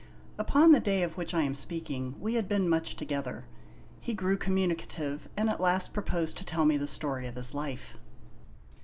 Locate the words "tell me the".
6.43-6.87